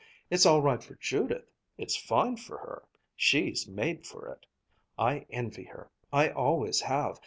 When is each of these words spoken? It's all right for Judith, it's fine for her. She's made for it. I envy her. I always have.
It's 0.31 0.47
all 0.47 0.63
right 0.63 0.81
for 0.83 0.95
Judith, 0.95 1.47
it's 1.77 1.95
fine 1.95 2.35
for 2.35 2.57
her. 2.57 2.81
She's 3.15 3.67
made 3.67 4.03
for 4.03 4.27
it. 4.29 4.47
I 4.97 5.27
envy 5.29 5.65
her. 5.65 5.91
I 6.11 6.29
always 6.31 6.81
have. 6.81 7.19